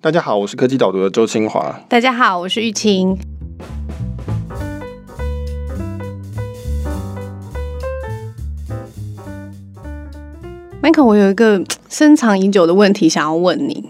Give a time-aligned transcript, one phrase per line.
[0.00, 1.76] 大家好，我是科技导读的周清华。
[1.88, 3.18] 大家好，我是玉清。
[10.80, 13.84] Michael，我有一个深藏已久的问题想要问你。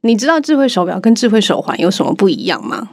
[0.00, 2.88] 你知道智慧手表跟智慧手环有什么不一样吗？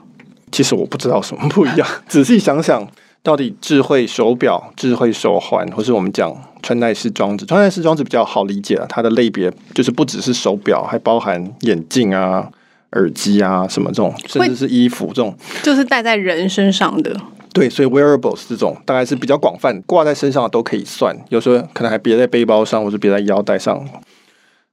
[0.51, 1.87] 其实我不知道什么不一样。
[2.07, 2.87] 仔细想想，
[3.23, 8.85] 到底智慧手表、智慧手环，或是我们讲穿戴式装置，穿戴式装置比较好理解了。
[8.89, 12.49] 它的类别就是不只是手表，还包含眼镜啊、
[12.93, 17.15] 耳机啊什么这种，甚至是衣服这种，就是戴在人身上的。
[17.53, 21.15] 对，所以 wearables 这种大概是比较广泛，挂在身上的都可以算。
[21.29, 23.85] 有时候可能还别在背包上，或者别在腰带上。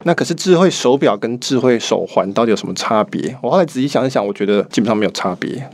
[0.04, 3.36] 那可是智慧手表跟智慧手环到底有什么差别？
[3.42, 5.68] 我后来仔细想一想，我觉得基本上没有差别，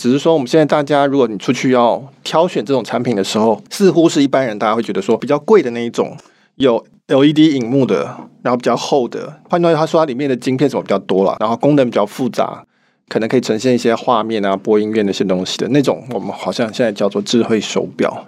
[0.00, 6.16] 只是说我们现在大家，如果你出去要挑选这种产品的时候，似乎是一般人大家会觉得说比较贵的那一种，
[6.54, 12.64] 有 LED 荧幕的，然后比较厚的，换句话说，它里面的晶片什么比较多了，然后功能比较复杂，
[13.10, 18.26] 可能可以呈现一些画面啊、播音乐那些东西的那种，我们好像现在叫做智慧手表。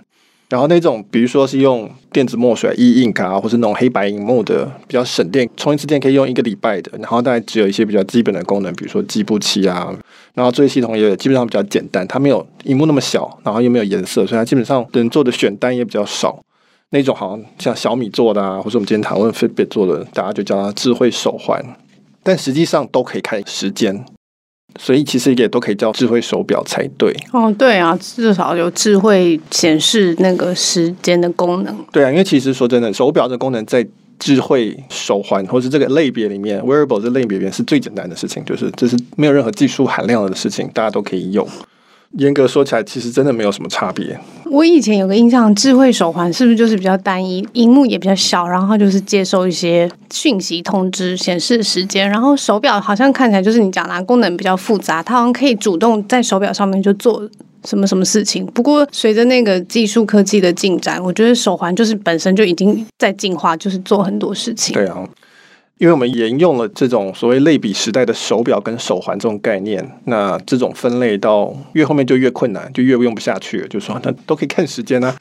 [0.50, 6.92] 然后那种，比如说是用电子墨水 e ink 啊，或是那种黑白荧幕的，比较省电，充一次电可以用一个礼拜的。
[6.98, 9.90] 然后大概只有一些比较基本的功能，比如说计步器啊。
[10.34, 16.42] 然后作业系统也基本上比较简单，它没有荧幕那么小，然后又没有颜色，所以它基本上能做的选单也比较少。
[16.90, 21.64] 那种好像像小米做的啊，或者我们今天讨论 Fitbit 做的，大家就叫它智慧手环，
[22.22, 24.04] 但实际上都可以看时间。
[24.78, 27.14] 所以其实也都可以叫智慧手表才对。
[27.32, 31.76] 哦，对啊，至少有智慧显示那个时间的功能。
[31.92, 33.86] 对啊，因为其实说真的，手表的功能在
[34.22, 41.44] 智慧手环或是这个类别里面，wearable 这类别里面是最简单的事情，就是这是没有任何技术含量的事情，大家都可以用。
[42.18, 44.18] 严格说起来，其实真的没有什么差别。
[44.44, 52.06] 我以前有个印象，智慧手环是不是就是比较单一，荧幕也比较小，然后就是接收一些讯息通知，显示时间。
[52.08, 57.26] 然后手表好像看起来就是你讲的功能比较复杂，它好像可以主动在手表上面就做
[57.64, 58.44] 什么什么事情。
[58.46, 64.74] 不过随着那个技术科技的进展，我觉得手环就是本身就已经在进化，就是做很多事情。
[64.74, 64.98] 对啊。
[65.78, 73.66] 因为我们沿用了这种所谓类比时代的手表跟手环这种概念，那这种分类到越后面就越困难，就越用不下去。
[73.68, 75.16] 就说，那都可以看时间啊。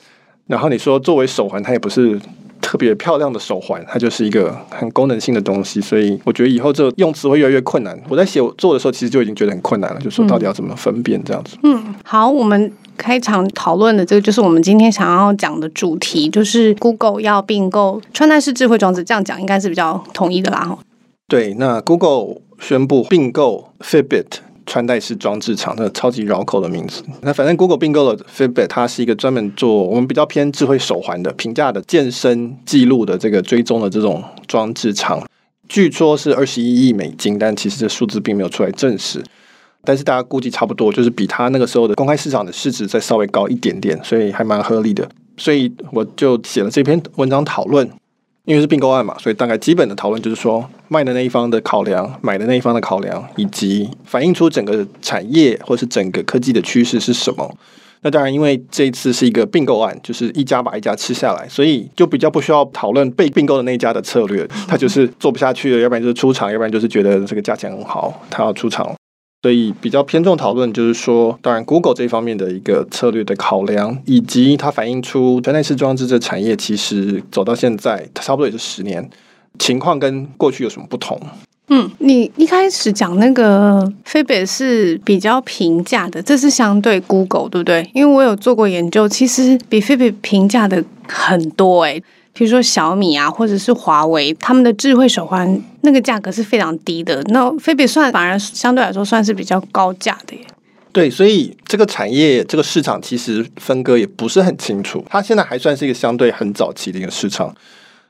[0.46, 2.20] 然后你说作为手环，它也不是
[2.62, 5.82] 特别漂亮的手环，它就是一个很功能性的东西。
[5.82, 8.00] 所以我觉得以后这用词会越来越困难。
[8.08, 11.58] 我在写做的时候，其实就已经觉得很困难了，就是说到底要怎么分辨这样子。
[11.64, 12.72] 嗯，好，我们。
[12.98, 20.78] 开场讨论的这个就是我们今天想要讲的主题，就是 Google 要并购穿戴式智慧装置，这样讲应该是比较统一的啦。
[21.28, 24.26] 对，那 Google 宣布并购 Fitbit
[24.72, 27.04] 穿戴式装置厂，那超级绕口的名字。
[27.24, 35.22] 那反正 Google 并购了 Fitbit，它是一个专门做我们比较偏智慧手环的平价的健身记录的这个追踪的这种装置厂，
[35.68, 39.22] 据说是二十一亿美金，但其实这数字并没有出来证实。
[39.84, 45.06] 但是大家估计差不多，就是比它那个时候的公开市场的市值再稍微高一点点，所以还蛮合理的。
[45.36, 47.90] 所以我就写了这篇文章讨论，
[48.46, 57.56] 因为是并购案嘛，所以大概基本的讨论就是说，卖的那一方的考量，买的那一方的考量，以及反映出整个产业或是整个科技的趋势是什么。
[58.02, 68.92] 那当然，因为这一次是一个并购案，就是一家把一家吃下来，所以就比较不需要讨论被并购的那一家的策略，他就是做不下去了，要不然就是出场，要不然就是觉得这个价钱很好，他要出场。
[69.42, 79.10] 所以比较偏重讨论，就是说，当然，Google 这方面的一个策略的考量，以及它反映出穿戴式装置这产业其实走到现在，它差不多也是十年，
[79.58, 81.20] 情况跟过去有什么不同？
[81.70, 87.90] 嗯，你一开始讲那个 Fitbit 是比较平价的，这是相对 Google 对不对？
[87.94, 92.00] 因为我有做过研究，其实比 Fitbit 平价的很多哎、
[92.34, 97.22] 比如说小米啊，或者是华为，他们的智慧手环那个价格是非常低的。
[97.28, 100.42] 那 Fitbit 算反而相对来说算是比较高价的耶。
[100.94, 105.04] 对，所以这个产业这个市场其实分割也不是很清楚。
[105.10, 107.56] 它现在还算是一个相对很早期的一个市场，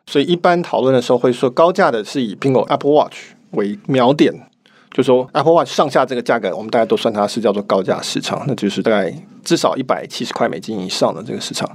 [0.08, 3.18] 所以一般讨论的时候会说高价的是以苹果 Apple Watch
[3.52, 4.34] 为瞄点，
[4.92, 9.14] 就说 Apple Watch 上下这个价格，我们大家都算它是叫做高价市场，那就是大概
[9.44, 11.70] 至少一百七十块美金以上的这个市场。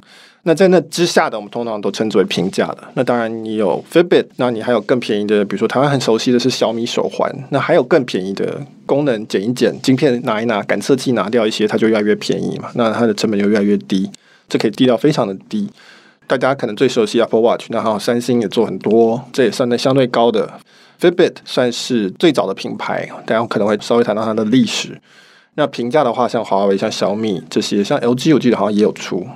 [0.47, 2.79] 那在那之下的，我们通常都称之为平价的。
[2.95, 7.29] 那当然，你有 Fitbit，那你还有更便宜的，比如说台湾很熟悉的是小米手环。
[7.51, 12.71] 那还有更便宜的功能，剪一剪，晶片拿一拿，感测器拿掉一些，它就越来越便宜嘛。
[12.75, 14.09] 那它的成本就越来越低，
[14.49, 15.69] 这可以低到非常的低。
[16.29, 20.49] 大家可能最熟悉 Apple Watch，那还有三星也做很多，这也算在相对高的。
[21.01, 25.01] Fitbit 算是最早的品牌，大家可能会稍微谈到它的历史。
[25.57, 29.27] 那平价的话，像华为、像小米这些，像 LG，我记得好像也有出。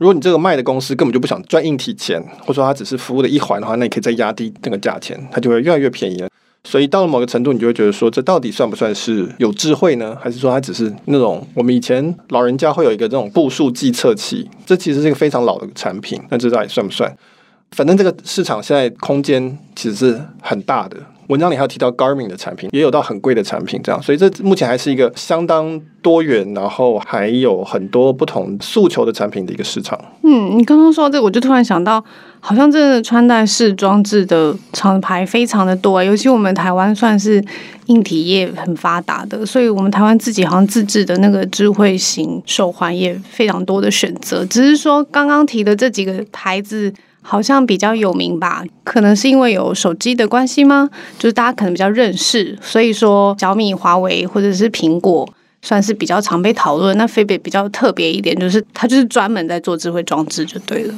[0.00, 6.28] 如果你这个卖的公司根本就不想赚硬体钱，或者说它只是服务的一环的话，那你可以再压低那个价钱，它就会越来越便宜了。
[6.64, 10.16] 所以到了某个程度，你就会觉得说，这到底算不算是有智慧呢？
[10.18, 14.48] 还是说它只是那种我们以前老人家会有一个这种步数计测器？
[14.64, 17.14] 这其实是一个非常老的产品，那这到底算不算？
[17.72, 20.96] 反正这个市场现在空间其实是很大的。
[21.30, 29.96] 文章里还有提到 Garmin 的产品，也有到很贵的产品，这样，所以这目前还是一个相当多元，然后还有很多不同诉求的产品的一个市场。
[30.24, 32.04] 嗯，你刚刚说到这个，我就突然想到，
[32.40, 37.40] 好像这个穿戴式装置的厂牌非常的多，尤其我们台湾算是
[37.86, 44.44] 硬体业很发达的，所以我们台湾自己好像自制的那个智慧型手环也非常多的选择。
[44.46, 46.92] 只是说刚刚提的这几个牌子。
[47.30, 50.90] 好像比较有名吧，可能是因为有手机的关系吗？
[51.16, 55.32] 就是大家可能比较认识，所以说小米、华为或者是苹果
[55.62, 56.98] 算是比较常被讨论。
[56.98, 60.94] 那 Fitbit 比较特别一点，就是它就是专门在做智慧装置就对了。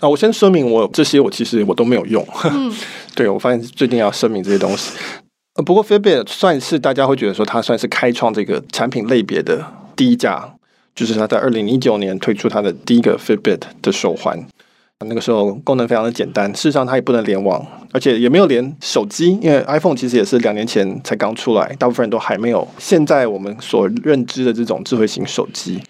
[0.00, 2.26] 啊，我先声明，我这些我其实我都没有用。
[2.44, 2.72] 嗯，
[3.14, 4.92] 对，我发现最近要声明这些东西。
[5.56, 9.62] 呃，不过 Fitbit 算是大家会觉得说它算是开创这个产品类别的
[9.94, 10.54] 第一家，
[10.94, 14.42] 就是它在二零一九年推出它的第一个 Fitbit 的手环。
[15.04, 17.62] 那个时候功能非常的简单，事实上它也不能联网，
[17.92, 25.82] 而且也没有连手机，因为 iPhone 其实也是两年前才刚出来，大部分人都还没有现在我们所认知的这种智慧型手机，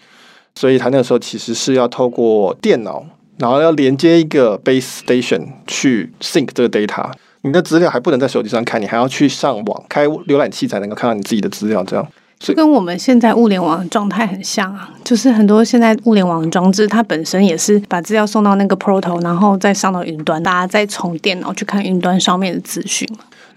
[0.55, 3.05] 所以它那个时候其实是要透过电脑，
[3.37, 7.09] 然后要连接一个 base station 去 sync 这个 data，
[7.43, 12.05] 你的资料还不能在手机上看，你还要去上网开浏览器才能够看到你自己的资料，这样。
[12.39, 23.07] 就跟我们现在物联网的状态很像啊，就是很多现在物联网的装置，它本身也是把资料送到那个 Proto，然后再上到云端，大家再从电脑去看云端上面的资讯。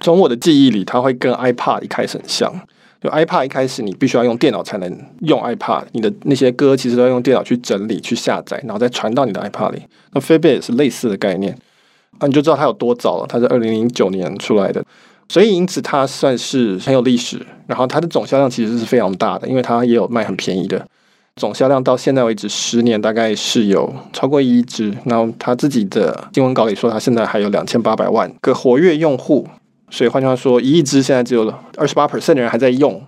[0.00, 2.52] 从我的记忆里，它会跟 iPad 一开始很像。
[3.02, 9.82] 就 iPad 一开始你必须要用电脑才能用 iPad，你的那些歌其实都要用电脑去整理、去下载，然后再传到你的 iPad 里。
[10.12, 11.56] 那 f i b i t 也是类似的概念，
[12.18, 14.84] 啊，你就知道它有多早了，它是二零零九年出来的。
[15.30, 20.84] 所以，因此它算是很有历史，然后它的总销量其实是非常大的，因为它也有卖很便宜的，
[21.36, 24.92] 总销量到现在为止十年大概是有超过一亿只。
[25.04, 29.46] 然后他自己的新闻稿里说，他现在还有两千八百万个活跃用户，
[29.88, 33.00] 所以换句话说，一亿只现在只有二十八 percent 的人还在用，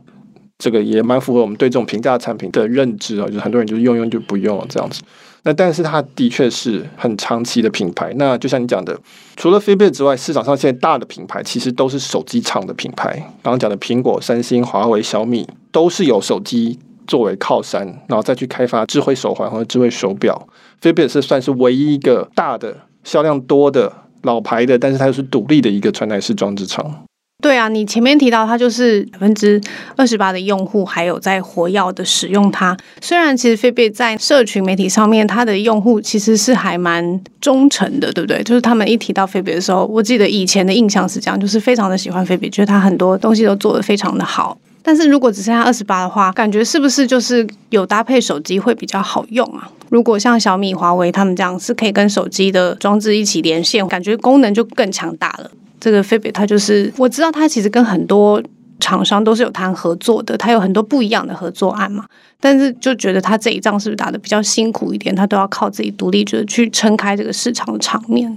[0.58, 5.02] 这个也蛮符合我们对这种平价产品的认知啊，就是很多人就是用用就不用了这样子。
[5.44, 8.12] 那但是它的确是很长期的品牌。
[8.16, 8.96] 那就像你讲的，
[9.36, 13.16] 除了 Fitbit 之外，市场上现在大的品牌其实都是手机厂的品牌。
[13.42, 20.46] 刚刚讲的苹果、三星、华为、小米，都是有手机作为靠山，然后再去开发智慧手环或者智慧手表。
[20.80, 23.92] Fitbit 是算是唯一一个大的销量多的
[24.22, 27.04] 老牌的，但是它又是独立的一个穿戴式装置厂。
[27.42, 29.60] 对啊，你前面提到它就是百分之
[29.96, 32.74] 二十八的用户还有在活跃的使用它。
[33.00, 38.40] 虽然其实 Fitbit 在社群媒体上面，它的用户其实是还蛮忠诚的，对不对？
[38.44, 44.56] 就是他们一提到 Fitbit 的时候，我记得以前的印象是这样，就是非常的喜欢 Fitbit，觉得它很多东西都做得非常的好。
[44.84, 49.68] 但是如果只剩下二十八的话，感觉是不是就是有搭配手机会比较好用啊？
[49.90, 55.50] 如果像小米、华为他们这样是可以跟手机的装置一起连线，感觉功能就更强大了。
[55.82, 58.40] 这个 Fitbit 它就是我知道他其实跟很多
[58.78, 62.06] 厂商都是有谈合作的，他有很多不一样的合作案嘛。
[62.38, 65.12] 但是就觉得他这一仗是不是打得比较辛苦一点？
[65.12, 68.36] 他都要靠自己独立，就是去撑开这个市场的场面。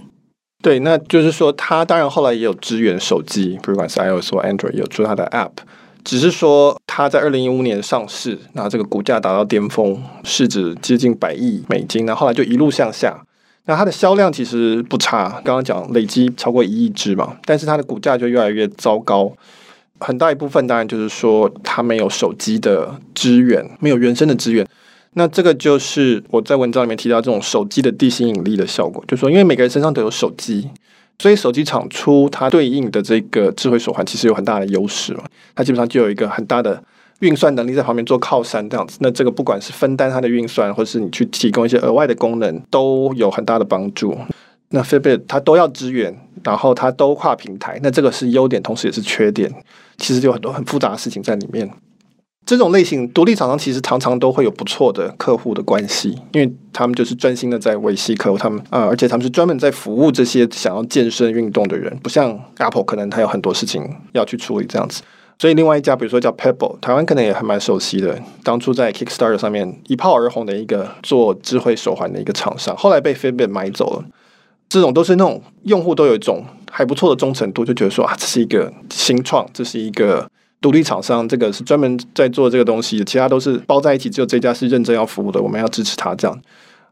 [0.63, 5.51] 对，那就是说他当然后来也有支援手机，不管是 iOS 或 Android 有出他的 App，
[6.03, 13.24] 只是说他在二零一五年上市，那这个股价达到巅峰，市值接近百亿美金，然后后来就一路向下。
[13.65, 19.31] 那它的销量其实不差，刚刚讲累积超过一亿只嘛，但是它的股价就越来越糟糕。
[19.99, 24.65] 很大一部分当然就是说它没有手机的支援，没有原生的支援。
[25.13, 30.69] 那这个就是我在文章里面提到这种手机的地心引力的效果，就是说因为每个人身上都有手机，
[31.17, 35.23] 所以手机厂出它对应的这个智慧手环其实有很大的优势嘛，
[35.55, 36.83] 它基本上就有一个很大的。
[37.19, 44.17] 运算能力在旁边做靠山这样子，那这个不管是分担它的运算，或是你去提供一些额外的功能，都有很大的帮助。
[44.69, 49.49] 那 Fitbit 它都要支援，然后它都跨平台，那这个是优点，同时也是缺点。
[49.97, 51.69] 其实有很多很复杂的事情在里面。
[52.45, 65.01] 这种类型独立厂商其实常常都会有不错的客户的关系，因为他们就是专心的在维系客户，他们啊、而且他们是专门在服务这些想要健身运动的人，不像 Apple 可能他有很多事情要去处理这样子。
[65.37, 68.17] 所以另外一家，比如说叫 Pebble，台湾可能也还蛮熟悉的。
[68.41, 74.05] 当初在 Kickstarter 上面一炮而红的一个做智慧手环的一个厂商，后来被 Fitbit 买走了。
[74.69, 80.25] 这种都是那种用户都有一种还不错的忠诚度，就觉得说啊，这是一个新创，这是一个
[80.61, 86.41] 独立厂商，这个是专门在做这个东西的，其他都是包在一起，只有这家是认真要服务的，我们要支持他这样。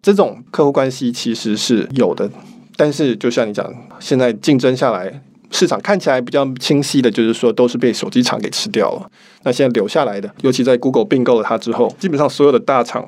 [0.02, 2.30] 这种客户关系其实是有的，
[2.76, 5.22] 但是就像你讲，现在竞争下来。
[5.54, 9.10] 市场看起来比较清晰的，就是说都是被手机厂给吃掉了。
[9.44, 13.08] 那现在留下来的，尤其在 Google 并购了它之后，基本上所有的大厂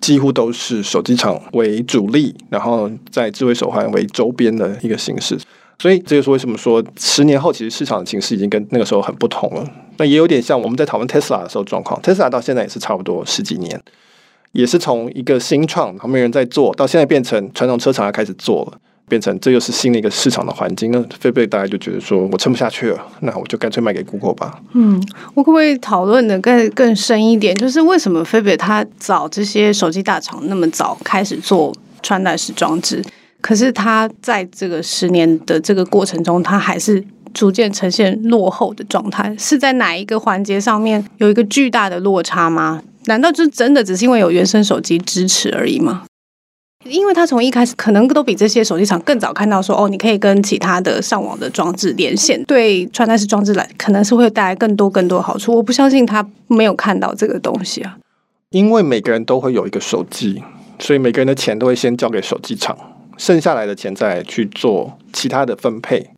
[0.00, 5.38] 几乎都是手机厂为主力，然后在智慧手环为周边的一个形式。
[5.78, 9.64] 所以这就是为什么说十年后其实市场的形势已经跟那个时候很不同了。
[9.98, 13.80] 那也有点像我们在讨论 Tesla 的时候状况，Tesla 到现在也是差不多十几年，
[14.52, 18.78] 也是从一个新创，然后没人在做到现在变成传统车厂要开始做了。
[19.08, 24.60] 变成这又是新的一个市场的环境，那 Fitbit 大概就觉得说我撑不下去了，那我就干脆卖给 Google 吧。
[24.72, 25.02] 嗯，
[25.34, 27.54] 我可不可以讨论的更更深一点？
[27.56, 33.04] 就是为什么 Fitbit 它找这些手机大厂那么早开始做穿戴式装置，
[33.40, 39.34] 可是它在这个十年的这个过程中，它还是逐渐呈现落后的状态？
[39.38, 42.82] 是在哪一个环节上面有一个巨大的落差吗？
[43.06, 46.04] 难道就真的只是因为有原生手机支持而已吗？
[46.84, 55.54] 因为他从一开始可能都比这些手机厂更早看到说，哦，你可以跟其他的上网的装置连线，对穿戴式装置来可能是会带来更多更多好处。
[55.54, 57.96] 我不相信他没有看到这个东西啊。
[58.50, 60.42] 因为每个人都会有一个手机，
[60.78, 62.76] 所以每个人的钱都会先交给手机厂，
[63.16, 66.10] 剩下来的钱再去做其他的分配。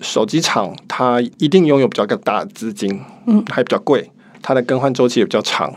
[0.00, 5.72] 手机厂它一定拥有比较大的资金，嗯，还比较贵，它的更换周期也比较长，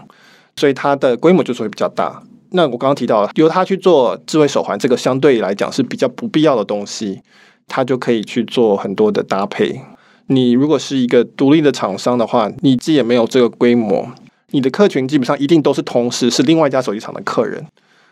[0.57, 2.21] 所以它的规模就是会比较大。
[2.55, 7.21] 那我刚刚提到了，由他去做智慧手环，这个相对来讲是比较不必要的东西，
[7.67, 9.81] 他就可以去做很多的搭配。
[10.27, 14.09] 你如果是一个独立的厂商的话，你既也没有这个规模，
[14.51, 17.67] 你的客群基本上一定都是同时是另外一家手机厂的客人。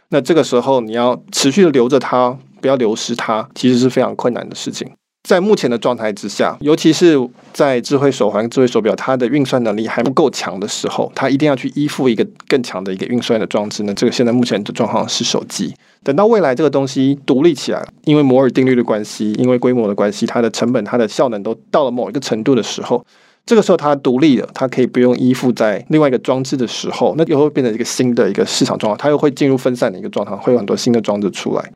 [0.10, 4.92] 那这个时候你要持续的留着它，不要流失它，其实是非常困难的事情。
[5.24, 7.18] 在目前的状态之下，尤其是
[7.54, 13.94] 在智慧手环、智慧手表，它的运算能力还不够强的时候，它一定要去依附一个更强的一个运算的装置呢。
[13.94, 15.74] 这个现在目前的状况是手机。
[16.04, 23.06] 等到未来这个东西独立起来，因为摩尔定律的关系，因为规模的关系，它的成本、它的效能都到了某一个程度的时候，
[23.46, 31.72] 这个时候它独立了，它可以不用依附在另外一个装置的时候，那又会变成一个新的一个市场状况，它又会进入分散的一个状态，会有很多新的装置出来。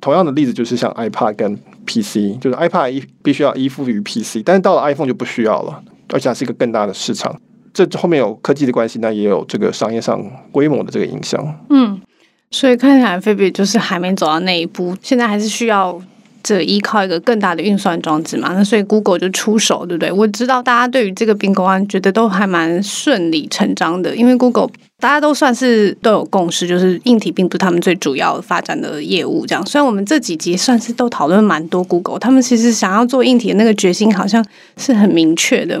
[0.00, 7.34] 同样的例子就是像 iPad 跟 PC，就是 iPad 依必须要依附于 PC，但是到了 iPhone 就不需要了，而且还是一个更大的市场。
[7.72, 11.44] 这后面有科技的关系，那也有这个商业上规模的这个影响。
[11.70, 12.00] 嗯，
[12.50, 16.00] 所以看起来菲比就是还没走到那一步，现在还是需要。
[16.46, 20.12] 这依靠一个更大的运算装置嘛，那所以 Google 就出手，对不对？
[20.12, 24.68] 我知道大家对于这个并购案觉得都还蛮顺理成章的，因为 Google
[25.00, 29.44] 大家都算是都有共识，就是硬体并不是他们最主要发展的业务。
[29.44, 34.44] 这样，虽然我们这几集算是都讨论蛮多 Google，他们其实想要做硬体的那个决心好像
[34.76, 35.80] 是很明确的，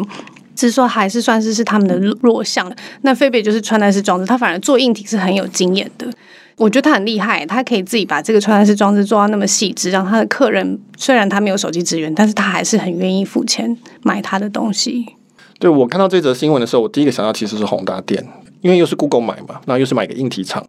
[0.56, 2.68] 只是说还是算是是他们的弱项。
[3.02, 6.06] 那 Fitbit 就是穿戴式装置，他反而做硬体是很有经验的。
[6.56, 15.04] 我觉得他很厉害，他可以自己把这个穿戴式装置做到那么细致，让他的客人虽然他没有手机支援，但是他还是很愿意付钱买他的东西。
[15.58, 18.26] 对，我看到这则新闻的时候，我第一个想到其实是宏达电，
[18.62, 20.66] 因为又是 Google 买嘛，那又是买个硬体厂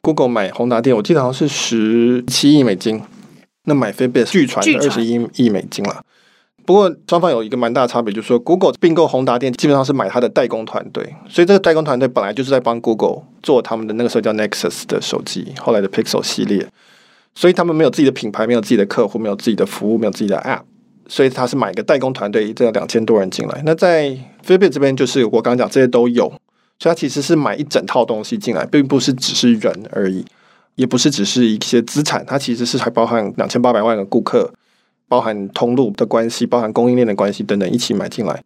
[0.00, 3.00] ，Google 买宏达电，我记得好像是十七亿美金，
[3.66, 6.02] 那买 Fitbit 据传二十一亿美金了。
[6.68, 16.68] 不过双方有一个蛮大的差别，就是说 Google 并购宏达电基本上是买它的代工团队，所以这个代工团队本来就是在帮 Google 做他们的那个时候叫 Nexus 的手机，后来的 Pixel 系列，
[17.34, 20.60] 所以他们没有自己的品牌，没有自己的客户，没有自己的服务，没有自己的 App，
[21.06, 23.62] 所以他是买一个代工团队，这样两千多人进来。
[23.64, 24.14] 那在
[24.46, 26.28] Fitbit 这边就是我刚刚讲这些都有，
[26.78, 30.22] 所以他其实是买一整套东西进来，并不是只是人而已，
[30.74, 34.52] 也不是只是一些资产，它其实是还包含两千八百万个顾客。
[35.08, 38.42] 包含通路的关系，包含供应链的关系等等，一起买进来。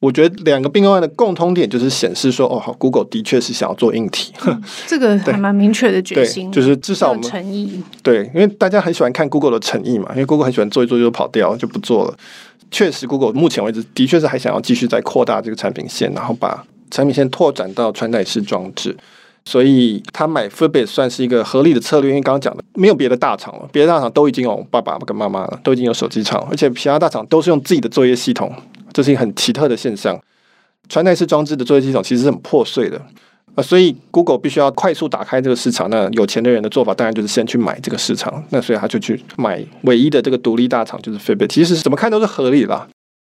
[0.00, 7.82] 我觉得两个并购案的共通点就是显示说，哦，好，Google 的确是想要做硬体，嗯、 这个还蛮明确的决心，就是至少我们诚意。
[8.02, 12.14] 对，因为大家很喜欢看 Google 的诚意嘛，因为 Google 很喜欢做一做就跑掉，就不做了。
[12.70, 18.94] 确实，Google 目前为止的确是还想要继续再扩大这个产品线，然后把产品线拓展到穿戴式装置。
[19.46, 28.50] 所以他买 Fitbit 算是一个合理的策略，因为刚刚讲的没有别的大厂了，别的大厂都已经有爸爸跟妈妈了，都已经有手机厂，而且其他大厂都是用自己的作业系统，
[28.92, 30.18] 这是一个很奇特的现象。
[30.88, 33.00] 穿戴式装置的作业系统其实是很破碎的
[33.54, 35.88] 啊，所以 Google 必须要快速打开这个市场。
[35.90, 41.48] 那有钱的人的做法当然就是先去买这个市场，那所以他就去买唯一的这个独立大厂，就是 Fitbit。
[41.48, 42.88] 其实怎么看都是合理的。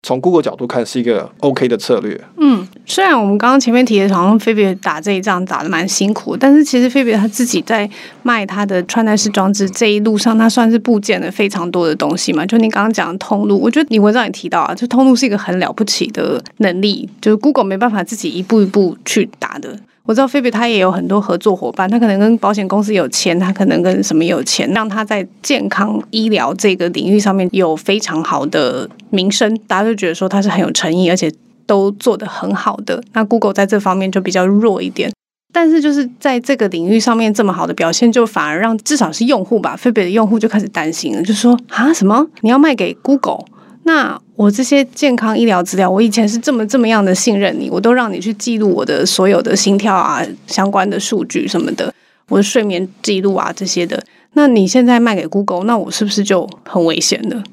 [0.06, 2.16] 从 Google 角度看是一个 OK 的策略。
[2.38, 7.90] 嗯，虽然我们刚刚前面提的，好像菲比打这一仗打得蛮辛苦，但是其实菲比他自己在
[8.22, 12.46] 卖他的穿戴式装置这一路上，他算是部件了非常多的东西嘛。
[12.46, 19.76] 就你刚刚讲的通路，我觉得你文章也提到啊，就通路是一个很了不起的能力，就是 Google 没办法自己一步一步去打的。
[20.06, 31.34] 我知道菲比他也有很多合作伙伴，它可能跟保险公司有钱，它可能跟什么有钱，让它在健康医疗这个领域上面有非常好的名声，大家就觉得说它是很有诚意，而且
[31.66, 33.04] 都做得很好的。
[33.14, 35.12] 那 Google 在这方面就比较弱一点，
[35.52, 43.44] 但是就是在这个领域上面这么好的表现，就反而让至少是用户吧菲比的用户就开始担心了，就说啊什么你要卖给 Google？
[43.88, 51.94] 那我这些健康医疗资料，我以前是这么这么样的信任你，我都让你去记录我的所有的心跳啊、相关的数据什么的，
[52.30, 54.04] 我的睡眠记录啊这些的。
[54.34, 57.44] 那你现在卖给 Google，那我是不是就很危险呢？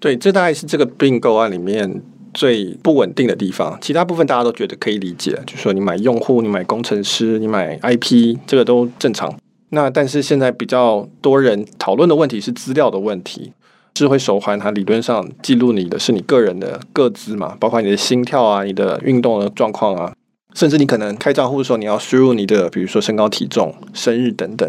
[0.00, 2.00] 对，这大概是这个并购案里面
[2.32, 3.76] 最不稳定的地方。
[3.82, 9.38] 其他部分大家都觉得可以理解，就是说你买用户、你买工程师、你买 IP，这个都正常。
[9.68, 13.52] 那但是现在比较多人讨论的问题是资料的问题。
[13.94, 20.12] 智慧手环，它理论上记录你的是你个人的个资嘛，包括你的心跳啊、你的运动的状况啊，
[20.52, 24.68] 甚至你可能开账户的时候，你要输入你的，比如说身高、体重、生日等等，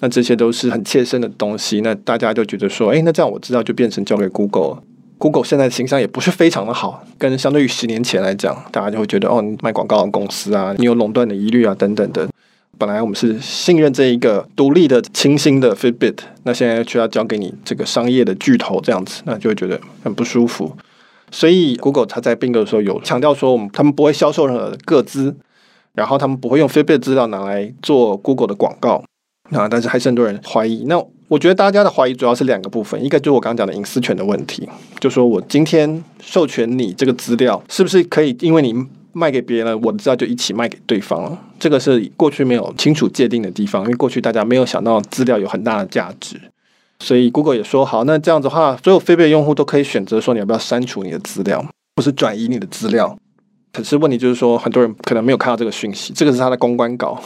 [0.00, 1.82] 那这些都是很切身的东西。
[1.82, 4.82] 那大家就觉得说，诶，那这样我知道就变成交给 Google。
[5.18, 12.26] Google 现在的形象也不是非常的好，跟相对于十年前来讲，大家就会觉得哦，你卖广告的公司啊，你有垄断的疑虑啊，等等的。
[12.78, 20.76] 本来我们是信任这一个独立的、清新的 Fitbit，那现在却要交给你这个商业的巨头这样子，那就会觉得很不舒服。
[21.30, 25.34] 所以 Google 它在并购的时候有强调说，我们他们不会销售任何的个资，
[25.94, 29.02] 然后他们不会用 Fitbit 资料拿来做 Google 的广告。
[29.50, 30.84] 那，但是还是很多人怀疑。
[30.86, 34.68] 那我觉得大家的怀疑主要是两个部分，一个就是我刚刚讲的隐私权的问题，
[35.00, 38.74] 就说我今天授权你这个资料，是不是可以因为你
[39.12, 41.38] 卖给别人了，我的资料就一起卖给对方了。
[41.58, 46.40] 这个是过去没有清楚界定的地方，因为过去大家没有想到资料有很大的价值，
[47.00, 51.64] 所以 Google 也说好，那这样子的话，所有非被用户都可以选择说你要不要删除你的资料，
[51.96, 53.18] 或是转移你的资料。
[53.72, 57.22] 可是问题就是说，很多人可能没有看到这个讯息，这个是他的公关稿。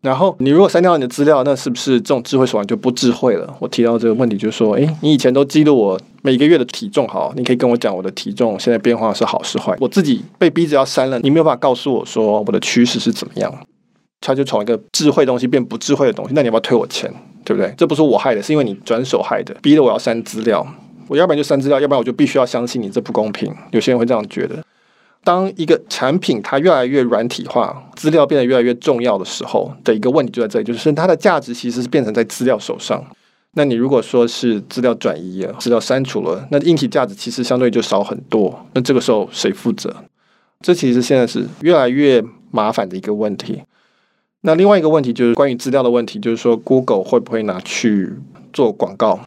[0.00, 3.52] 然后你如果删掉你的资料，那是不是这种智慧手环就不智慧了？
[3.58, 9.76] 我提到这个问题，就是说，诶，你以前都记录我每个月的体重，好，你可以跟我讲我的体重现在变化是好是坏。
[9.80, 13.52] 我自己被逼着要删了，你没有办法告诉我说我的趋势是怎么样，
[14.20, 16.32] 它就从一个智慧东西变不智慧的东西。
[16.34, 17.12] 那你要不要退我钱？
[17.44, 17.72] 对不对？
[17.78, 20.66] 这不是我害的，是因为你转手害的，逼得我要删资料。
[21.06, 23.50] 我要不然就删资料，要不然我就必须要相信你，这不公平。
[23.70, 24.62] 有些人会这样觉得。
[25.28, 33.04] 当一个产品它越来越软体化，资料变得越来越重要的时候的一个问题就在这里，就是它的价值其实是变成在资料手上。
[33.52, 38.58] 那你如果说是资料转移了，资料删除了，那硬体价值其实相对就少很多。
[38.72, 39.94] 那这个时候谁负责？
[40.62, 43.60] 这其实现在是越来越麻烦的一个问题。
[44.40, 48.14] 那另外一个问题就是关于资料的问题，就是说 Google 会不会拿去
[48.54, 49.20] 做广告？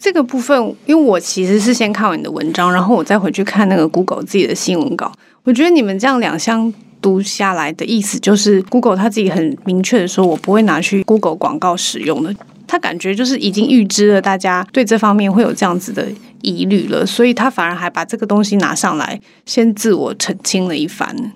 [0.00, 5.10] 这个部分，因为我其实是先看完你的文章，然后我再回去看那个 Google 自己的新闻稿。
[5.44, 12.34] 我觉得你们这样两相读下来的意思，就是 Google 他自己很明确的说，我不会拿去 Google 广告使用的。
[12.66, 16.06] 他感觉就是已经预知了大家对这方面会有这样子的
[16.42, 21.32] 疑虑了，所以他反而还把这个东西拿上来，先自我澄清了一番。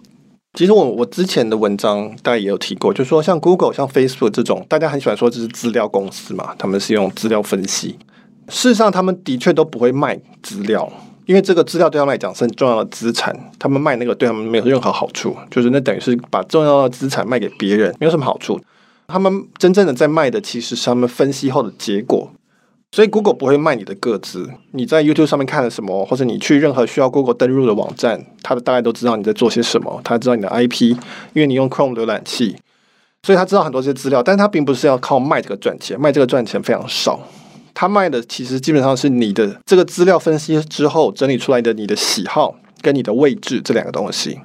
[0.59, 7.97] 其实我我之前的文章大概也有提过，就是说像 Google、像 Facebook 这种，大家很喜欢说这是资料公司嘛，他们是用资料分析。
[8.49, 10.91] 事实上，他们的确都不会卖资料，
[11.27, 13.35] 因为这个资料对他们来讲是很重要的资产。
[13.59, 18.59] 他们卖那个对他们没有任何好处，就是那等于是把重要的资产卖给别人，没有什么好处。
[19.09, 22.31] 他们真正的在卖的其实是他们分析后的结果。
[22.91, 24.49] 所以，Google 不会卖你的个资。
[24.71, 30.01] 你在 YouTube 上面看了什么，或者你去任何需要 Google 登入的网站，他大概都知道你在做些什么。
[30.03, 30.93] 他知道你的 IP，
[31.35, 32.57] 因为你用 Chrome 浏览器，
[33.23, 34.23] 所以他知道很多这些资料。
[34.23, 37.21] 但是他并不是要靠卖这个赚钱，卖这个赚钱非常少。
[37.81, 44.37] 他卖的其实基本上是你的这个资料分析之后整理出来的你的喜好跟你的位置这两个东西，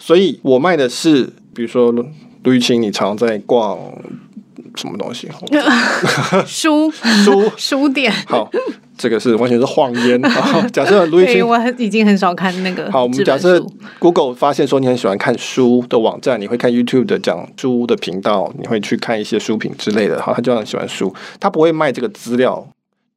[0.00, 3.78] 所以我卖的是，比如说卢玉清，你常在逛
[4.76, 5.28] 什么东西？
[6.46, 8.12] 书书书店。
[8.26, 8.50] 好，
[8.96, 10.20] 这个是完全是谎言。
[10.72, 12.90] 假设卢玉清，我已经很少看那个。
[12.92, 13.64] 好，我们假设
[13.98, 20.20] Google 发现说你很喜欢看书的网站，你会看 YouTube 的讲书的频道，你会去看一些书评之类的。
[20.22, 22.66] 好，他就很喜欢书，他不会卖这个资料。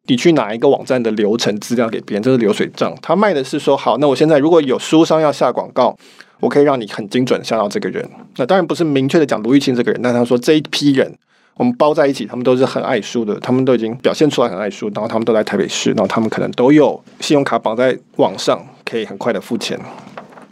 [0.07, 2.91] 你去哪一个网站的流程资料给别人，这是流水账。
[2.99, 5.95] 他卖的是说，好，那我现在如果有书商要下广告，
[6.39, 8.03] 我可以让你很精准下到这个人。
[8.37, 11.15] 那当然不是明确的讲卢玉清这个人，但他说这一批人。
[11.59, 19.77] 我们包在一起，他们都是很爱书的，他们都已经表现出来很爱书，然后他们都在台北市，然后他们可能都有信用卡绑在网上，可以很快的付钱。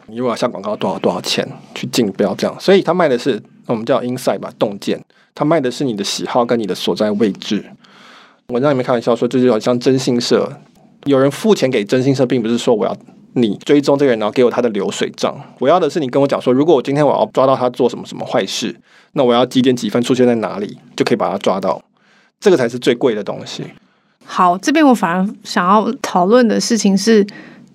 [0.08, 5.02] 你如果要下广告，多少多少钱去竞标这样，所以他卖的是我们叫 inside 吧，洞见，
[5.34, 7.64] 他卖的是你的喜好跟你的所在位置。
[8.50, 10.52] 文章里面开玩笑说，这就好像征信社，
[11.06, 12.94] 有人付钱给征信社，并不是说我要
[13.34, 15.36] 你追踪这个人，然后给我他的流水账。
[15.60, 18.76] 我要的是你跟我讲说，如果我今天我要抓到他做什么什么坏事，
[19.14, 21.82] 那我要几点几分出现在哪里，就可以把他抓到。
[22.40, 23.64] 这个才是最贵的东西。
[24.26, 27.26] 好，这边我反而想要讨论的事情是，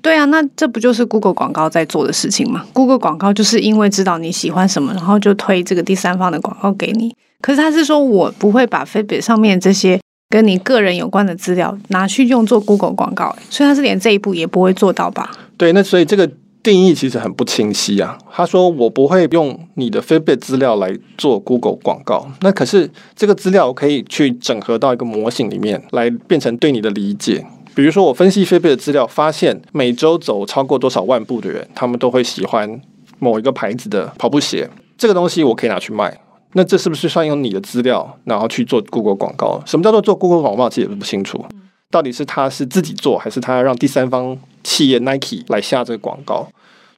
[0.01, 7.15] 对啊，那这不就是 Google 广告在做的事情吗？Google 广告就是因为知道你喜欢什么，然后就推这个第三方的广告给你。
[7.41, 9.99] 可是他是说我不会把 Fitbit 上面这些
[10.33, 15.31] 跟你个人有关的资料拿去用作 Google 广告，所以他是连这一步也不会做到吧？
[15.59, 16.27] 对，那所以这个
[16.63, 18.17] 定义其实很不清晰啊。
[18.33, 27.45] 他说我不会用你的 Fitbit 资料来做 Google 广告，那可是这个资料我可以去整合到一个模型里面来变成对你的理解。
[27.75, 32.81] 比如说我分析 Fitbit 的资料，发现每周走超过多少万步的人，他们都会喜欢
[33.19, 36.19] 某一个牌子的跑步鞋，这个东西我可以拿去卖。
[36.55, 39.61] 那这是不是算用你的资料，然后去做 Google 广告？
[39.67, 40.69] 什么叫做做 Google 广告？
[40.69, 41.45] 其实也不清楚，
[41.91, 46.49] 到底是他是自己做，还是他要让第三方企业 Nike 来下这个广告？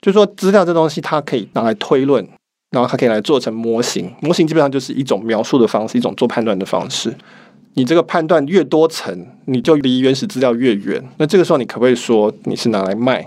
[0.03, 2.29] 就是说资料这东西，它可以拿来推论，
[2.71, 4.13] 然后它可以来做成模型。
[4.21, 7.17] 模型基本上就是一种描述的方式，一种做判断的方式。
[7.75, 11.03] 你这个判断越多层，你就离原始资料越远。
[11.17, 13.27] 那这个时候，你可不可以说你是拿来卖？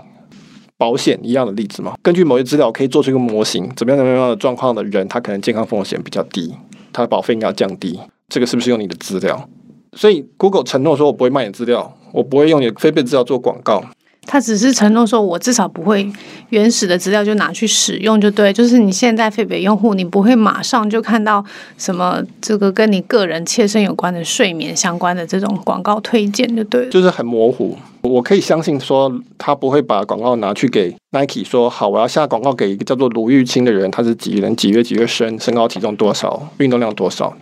[0.78, 6.54] 保险一样的例子吗，根据某些资料可以做出一个模型，怎么样怎么样的状况的人，他可能健康风险比较低，
[6.92, 9.48] 他的保费应该要降低，这个是不是用你的资料？
[9.94, 13.82] 所以 Google 承诺说，我不会卖你资料，我不会用你的非贝资料做广告。
[14.30, 16.06] 他只是承诺说，我至少不会
[16.50, 18.52] 原始的资料就拿去使用，就对。
[18.52, 21.42] 就是你现在 Fitbit 用户，你不会马上就看到
[21.78, 26.90] 什么这个跟你个人切身有关的睡眠相关的这种广告推荐，就对。
[26.90, 27.74] 就是很模糊。
[28.02, 37.34] 我可以相信说，他不会把广告拿去给 Nike 说，好，我要下广告给一个叫做卢玉清的人，他是几人几月几月生，身高体重多少，运动量多少，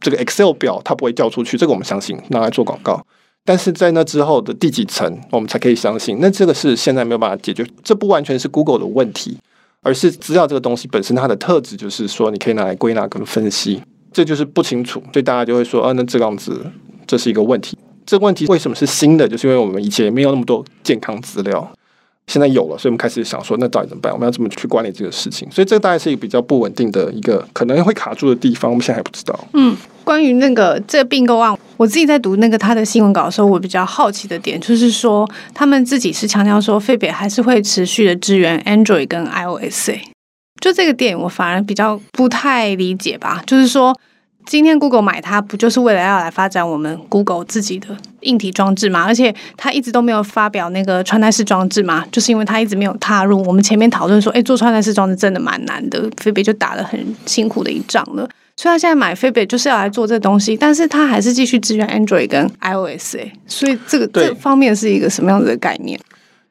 [0.00, 3.04] 这个 Excel 表他不会调出去，这个我们相信拿来做广告。
[3.48, 6.18] 但是在那之后的第几层，我们才可以相信？
[6.20, 9.38] 那这个是现在没有办法解决，这不完全是 Google 的问题，
[9.80, 13.80] 而是资料这个东西本身它的特质就是说，你可以拿来归纳跟分析，
[14.12, 16.60] 这就是不清楚，所以大家就会说，啊，那这样子
[17.06, 17.78] 这是一个问题。
[18.04, 19.26] 这个问题为什么是新的？
[19.26, 21.72] 就是因为我们以前没有那么多健康资料。
[22.26, 24.12] 现在有了，所以我们开始想说，那到底怎么办？
[24.12, 25.50] 我们要怎么去管理这个事情？
[25.50, 28.70] 所以这个大概是一个比较不稳定的一个可能会卡住的地方。
[28.70, 29.48] 我们现在还不知道。
[29.54, 29.74] 嗯，
[30.08, 39.90] 关于那个这并购案，我自己在读那个他的新闻稿的时候，我比较好奇的点就是说，他们自己是强调说费别还是会持续的支援 Android 跟 iOS。
[40.62, 43.42] 就这个点，我反而比较不太理解吧。
[43.46, 43.94] 就是说。
[44.46, 47.88] 今天 Google 买它，不就是为了要来发展我们 Google 自己的
[48.20, 49.04] 硬体装置吗？
[49.04, 53.42] 而且它一直都没有发表那个穿戴式装置嘛，就是因为它一直没有踏入。
[53.42, 58.26] 我们前面讨论说，哎，做穿戴式装置真的蛮难的，Fitbit 就打了很辛苦的一仗了。
[58.58, 65.96] 所以他现在买 Fitbit 就是要来做这东西，但是他还是继续支援 Android 跟 iOS 哎，所以这个这方面是一个什么样子的概念？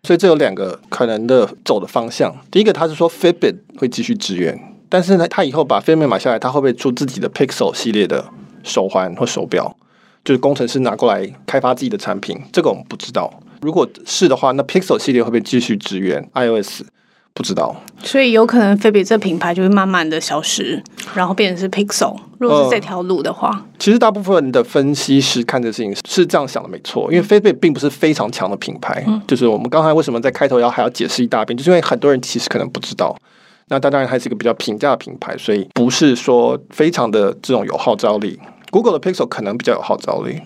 [0.03, 2.33] 所以这有两个可能的走的方向。
[2.49, 4.57] 第一个，他是说 Fitbit 会继续支援。
[4.87, 8.23] 但是呢，他以后把 Fitbit 买下来，他会不会出自己的 Pixel 系列的
[8.63, 9.75] 手环或手表？
[10.23, 13.29] 就是工程师拿过来开发自己的产品，这个我们不知道。
[13.61, 16.83] 如果是的话，那 Pixel 系列会不会继续支援 iOS？
[17.37, 17.75] 不知道。
[18.03, 20.81] 所以有可能 Fitbit 这品牌就会慢慢的消失，
[21.13, 22.17] 然后变成是 Pixel。
[22.39, 27.11] 如果是这条路的话，呃，其实大部分的分析师看这事情是这样想的，没错。
[27.11, 33.15] 因为 Fitbit 并不是非常强的品牌，嗯，就是我们刚才为什么在开头要还要解释一大遍，就是因为很多人其实可能不知道。
[33.69, 38.39] 那它当然还是一个比较平价的品牌，所以不是说非常的这种有号召力。
[38.71, 40.41] Google 的 Pixel 可能比较有号召力。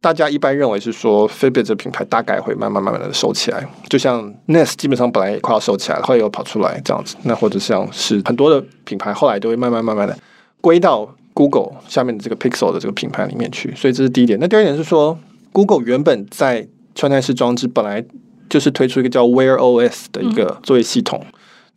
[0.00, 7.16] 大家一般认为是说 Fitbit 这品牌大概会慢慢慢慢的收起来，就像 Nest 基本上本来也快要收起来了，后来又跑出来这样子。
[7.24, 10.18] 那或者像是很多的品牌后来都会慢慢慢慢的
[10.62, 13.74] 归到 Google 下面的这个 Pixel 的这个品牌里面去。
[13.76, 14.38] 所以这是第一点。
[14.40, 15.18] 那第二点是说
[15.52, 18.02] ，Google 原本在穿戴式装置本来
[18.48, 21.22] 就是推出一个叫 Wear OS 的一个作业系统。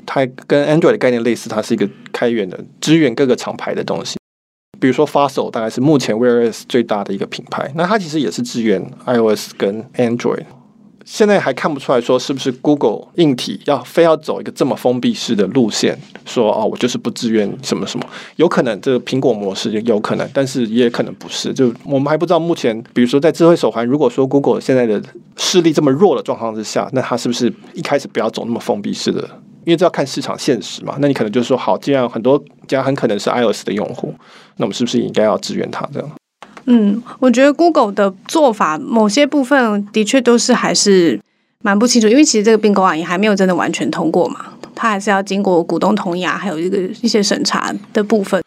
[0.05, 4.17] 它跟 Android 的概念类似，它是一个开源的，支援各个厂牌的东西。
[4.83, 10.43] 比如说 Fossil 大概是目前 Wear OS 最大的一个品牌，那它其实也是支援 iOS 跟 Android。
[11.05, 21.53] 现在还看不出来说是不是 Google 硬体要非要走一个这么封闭式的路线，说哦，我就是不支援什么什么，有可能这个苹果模式有可能，但是也可能不是。
[21.53, 25.01] 就我们还不知道目前，比如说在智慧手环，如果说 Google 现在的
[25.37, 29.29] 势力这么弱的状况之下，那它是不是一开始不要走那么封闭式的？
[29.65, 34.13] 因为这要看市场现实嘛，那你可能就是说，好，既然很多家很可能是 iOS 的用户，
[34.57, 36.09] 那我们是不是应该要支援他这样？
[36.65, 41.19] 嗯，我觉得 Google 的做法某些部分的确都是还是
[41.61, 48.42] 蛮不清楚，因为其实这个并购案也还没有真的完全通过嘛，它还是要经过股东同意啊，还有一个一些审查的部分。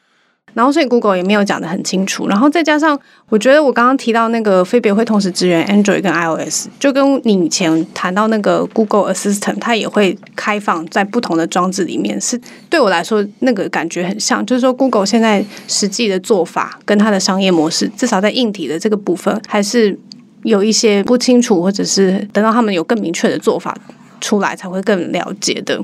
[0.57, 2.27] 然后所以 Google 也没有讲得很清楚。
[2.29, 12.19] 然后再加上，我觉得我刚刚提到那个飞别会同时支援 Android 跟 iOS，就跟你以前谈到那个 Google Assistant，它也会开放在不同的装置里面。
[12.19, 12.40] 是
[12.71, 19.99] 对我来说，那个感觉很像，就是说 Google 现在实际的做法跟它的商业模式，至少在硬体的这个部分，还是
[20.45, 23.77] 有一些不清楚，或者是等到他们有更明确的做法
[24.23, 25.79] 出来，才会更了解的。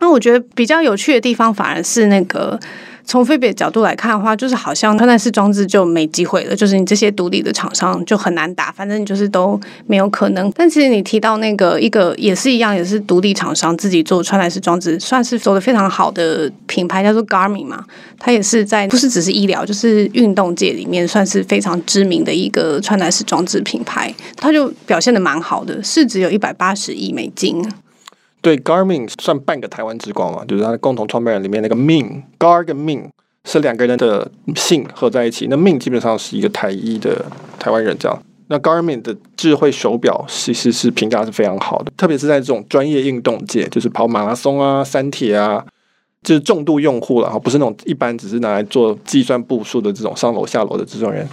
[0.00, 2.58] 那我觉得比较有趣的地方，反而是那个
[3.10, 10.48] 从飞别角度来看的话，就是好像穿戴式装置就没机会了，就是你这些独立的厂商就很难打，反正你就是都没有可能。
[10.54, 17.84] 但其实你提到那个一个也是一样，也是独立厂商自己做穿戴式装置，算是做的非常好的品牌，叫做 Garmin 嘛，
[18.16, 27.60] 它也是在不是只是医疗，就是运动界里面算是非常知名的一个穿戴式装置品牌，它就表现的蛮好的，市值有一百八十亿美金。
[28.42, 33.04] 对，Garmin 算半个台湾之光嘛，就是他的共同创办人里面那个 Ming，Gar 跟 Ming
[33.44, 35.46] 是两个人的姓合在一起。
[35.50, 37.24] 那 Ming 基本上是一个台裔的
[37.58, 38.22] 台湾人，这样。
[38.48, 45.64] 那 Garmin 的智慧手表其实是评价是非常好的，特别是在这种专业运动界，就是跑马拉松啊、三铁啊，
[46.22, 51.28] 就是重度用户了哈，不是那种一般只是拿来做计算步数的这种上楼下楼的这种人。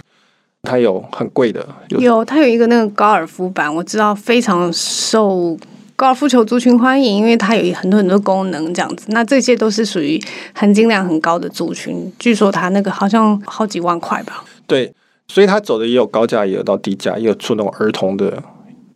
[0.64, 5.56] 它有很贵的，有它有一个那个高尔夫版，我知道非常受。
[5.98, 9.06] 高尔夫球族群欢迎，因为它有很多很多功能，这样子。
[9.08, 10.16] 那这些都是属于
[10.54, 12.12] 含金量很高的族群。
[12.20, 14.44] 据说它那个好像好几万块吧。
[14.68, 14.94] 对，
[15.26, 18.40] 所以它走的也有高价，也有到低价，也有出那种儿童的。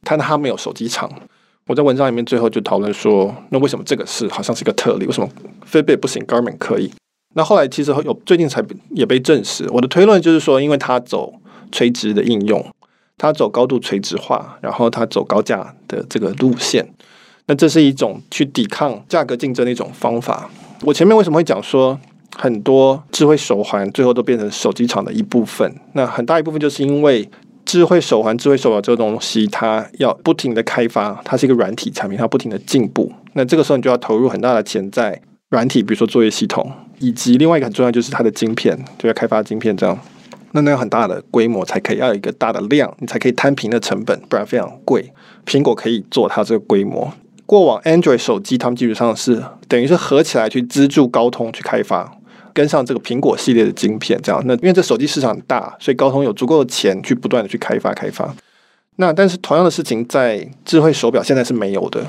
[0.05, 1.11] 但它没有手机厂。
[1.67, 5.05] 我在文章里面最后就讨论说，那为什么这个是好像是一个特例？
[5.05, 5.29] 为什么
[5.67, 6.93] 菲贝不行，Garmin 可以？
[7.35, 9.69] 那后来其实有最近才也被证实。
[9.71, 11.35] 我的推论就是说，因为它走
[11.73, 12.65] 垂直的应用。
[13.23, 16.85] 它走高度垂直化，然后它走高价的这个路线，
[17.47, 20.51] 那这是一种去抵抗价格竞争的一种方法。
[20.81, 21.97] 我前面为什么会讲说
[22.37, 25.73] 很多智慧手环最后都变成手机厂的一部分？
[25.93, 27.31] 那很大一部分就是因为
[27.65, 33.13] 智慧手环、智慧手表这个东西，它要不停的开发，它是一个软体产品，它不停的进步。
[33.35, 39.97] 那这个时候你就要投入很大的钱在软体，比如说作业系统，以及另外一个很重要就是它的晶片，就要开发晶片这样。
[40.53, 45.13] 那那要很大的规模才可以，要有一个大的量，你才可以摊平的成本，不然非常贵。
[45.45, 47.13] 苹果可以做它这个规模。
[47.45, 52.17] 过往 Android 手机，他们基本上是等于是合起来去资助高通去开发，
[52.55, 54.41] 跟上这个苹果系列的晶片，这样。
[54.47, 58.35] 那因为这手机市场大，所以高通有足够的钱去不断的去开发开发。
[58.97, 62.07] 那但是同样的事情在智慧手表现在是没有的，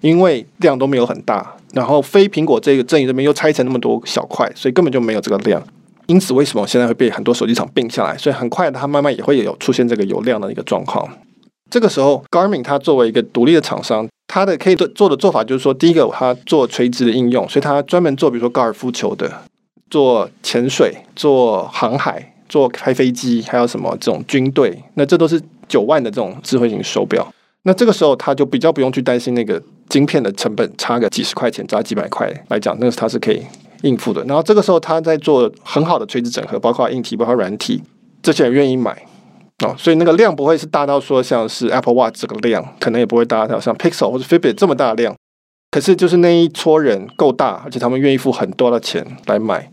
[0.00, 5.62] 因为量都没有很大，然后非苹果这个阵营这边又拆成那么多小块，所以根本就没有这个量。
[6.06, 8.16] 因此，为什么现在会被很多手机厂并下来？
[8.18, 11.08] 所以很快，它慢慢也会有出现这个有量的一个状况。
[11.70, 19.32] 这个时候，Garmin 它作为一个独立的厂商，它的可以做做的做法就是说，第一个，它做垂直的应用，所以它专门做，比如说高尔夫球的，
[19.90, 27.26] 做潜水、做航海、做开飞机，还有什么这种军队，那这都是九万的这种智慧型手表。
[27.62, 33.42] 那这个时候，它就比较不用去担心那个晶片的成本差个几十块钱，差几百块来讲，那个它是可以。
[33.84, 37.82] 应付的，然后这个时候他在做很好的垂直整合，包括硬体，包括软体，
[38.22, 38.90] 这些人愿意买
[39.64, 45.14] 哦，所以那个量不会是大到说像是 Apple Watch 这个量，可能也不会大到像 Pixel 或者 Fitbit 这么大的量，
[45.70, 49.70] 可是就是那一撮人够大，而且他们愿意付很多的钱来买。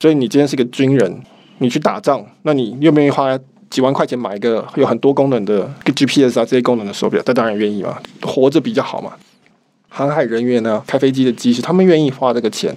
[0.00, 1.22] 所以你今天是个军人，
[1.58, 3.38] 你去打仗，那你愿不愿意花
[3.70, 7.22] 几万块钱买一个有很多功能的 GPS 啊这些功能的手表？
[7.24, 9.12] 他当然愿意嘛，活着比较好嘛。
[9.88, 12.76] 航海人员呢，开飞机的机师，他们愿意花这个钱。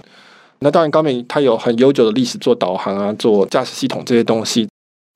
[0.63, 4.67] 那当然，高明它有很悠久的历史，做导航啊，做驾驶系统这些东西，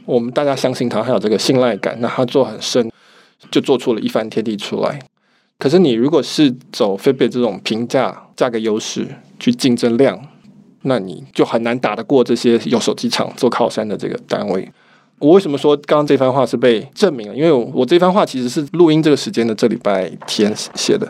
[0.06, 1.96] 我们大家相信它，还有这个信赖感。
[2.00, 2.92] 那它做很深，
[3.52, 5.00] 就做出了一番天地出来。
[5.60, 9.08] 可是你如果是走 Fitbit 这种平价价格优势
[9.40, 10.20] 去竞争量，
[10.82, 14.68] 那你就很难打得过这些有手机厂做靠山的这个单位。
[15.20, 17.36] 我为什么说刚刚这番话是被证明了？
[17.36, 21.10] 因为我，我这番话其实是录音这个时间的这礼拜天写的。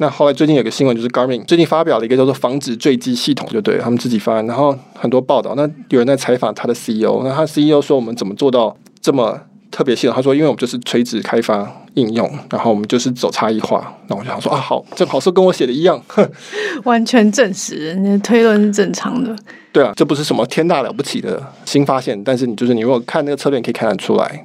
[0.00, 5.54] 那后来最近有个新闻，就是 Garmin 最近发表了一个叫做防止坠机系统，就对他们自己发，然后很多报道。
[5.56, 9.40] 那有人在采访他的 CEO，那他 CEO 说，我们怎么做到这么
[9.72, 10.14] 特别系统？
[10.14, 13.92] 他说，因为我们就是垂直开发应用，然后我们就是走差异化。
[14.06, 16.00] 那我就想说啊，好，正好是跟我写的一样，
[16.84, 19.34] 完全证实，你的推论是正常的。
[19.72, 24.44] 对啊，这不是什么天大了不起的新发现，但是你就是你如果看那个策略，你可以看得出来。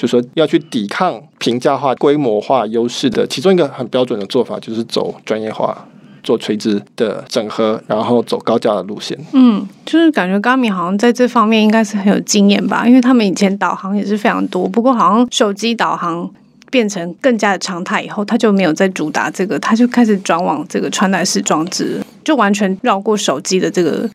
[0.00, 5.86] 就说要去抵抗平价化、规模化优势的其中一个很标准的做法，就是走专业化、
[6.24, 9.16] 做垂直的整合，然后走高价的路线。
[9.32, 14.68] 嗯，就是感觉 Garmin 好像在这方面应该是很有经验吧，因为他们以前导航也是非常多。
[14.68, 16.28] 不过好像手机导航
[16.72, 24.10] 变成更加的常态以后，他就没有再主打这个，他就开始转往这个穿戴式装置，就完全绕过手机的这个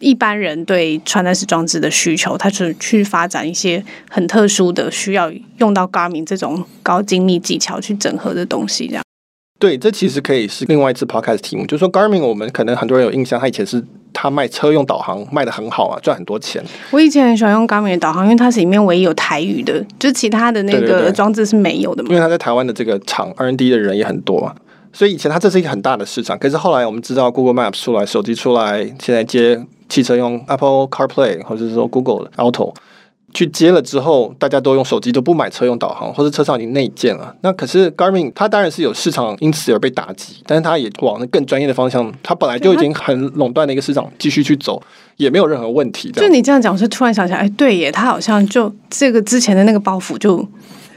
[0.00, 9.04] 一般人对穿戴式装置的需求，它是去发展一些很特殊的需要用到 Garmin 这种高精密技巧去整合的东西，这样。
[9.58, 13.84] 对，这其实可以是另外一次 podcast 题目，就是说 Garmin，我们可能很多人有印象，它以前是
[14.14, 16.64] 它卖车用导航卖的很好啊，赚很多钱。
[16.90, 22.08] 我以前很喜欢用 Garmin 的导航，因为它是里面唯一有台语的，就其他的那个装置是没有的嘛。
[22.08, 24.54] 因为它在台湾的这个厂 R&D 的人也很多嘛，
[24.94, 26.38] 所以以前它这是一个很大的市场。
[26.38, 32.72] 可是后来我们知道 Google Maps 出来，手机出来，现在接汽车用 Apple CarPlay 或者是说 Google 的 Auto。
[33.32, 37.32] 去接了之后，大家都用手机，都不买车用导航，或者车上已经内建了。
[37.42, 44.82] 那可是 Garmin，它当然是有市场因此而被打击，但是它也往那更专业的方向，它本来就已经很垄断的一个市场，继续去走
[45.16, 46.20] 也没有任何问题的。
[46.20, 50.38] 就你这样讲，我是突然想起来，哎，对耶，它好像就这个之前的那个包袱就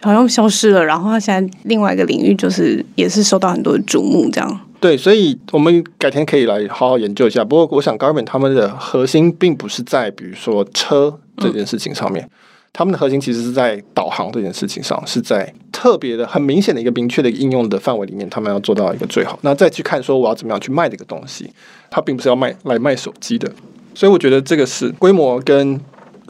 [0.02, 4.60] 好像消失了，然后它现在另外一个领域就是也是受到很多的瞩目，这样。
[4.84, 7.44] 对，所以我们改天可以来好好研究一下。
[7.46, 11.18] 不过我想 Garmin 他们的核心并不是在比如说车。
[11.36, 12.30] 这件事情上面，
[12.72, 19.40] 他们的核心其实是在导航这件事情上，是在特别的、很明显的一个明确的应用的范围里面，他们要做到一个最好。
[19.42, 21.50] 那再去看说我要怎么样去卖这个东西，
[21.90, 23.52] 它并不是要卖来卖手机的。
[23.96, 25.82] 所以我觉得这个是规模跟。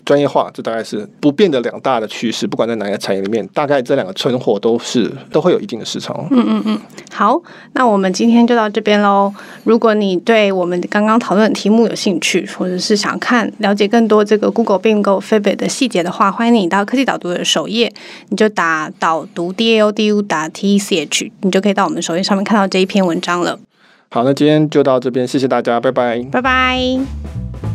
[0.06, 2.46] 专业化，这大概是不变的两大的趋势。
[2.46, 6.28] 不管在哪个产业里面，大概这两个存货都是都会有一定的市场。
[6.32, 6.80] 嗯嗯嗯，
[7.12, 7.42] 好，
[7.74, 9.34] 那我们今天就到这边喽。
[9.63, 17.92] 如果你对我们刚刚讨论的题目有兴趣，或者是想看了解更多这个 Google 并购 Fitbit 的细节的话，欢迎你到科技导读的首页，
[18.30, 23.60] 你就打导读 D A O D U 打 T E C H，你就可以到我们首页上面看到这一篇文章了。
[24.10, 27.73] 好，那今天就到这边，谢谢大家，拜拜，拜拜。